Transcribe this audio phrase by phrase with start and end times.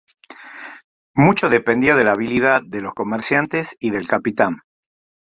[1.13, 4.61] Mucho dependía de la habilidad de los comerciantes y del capitán.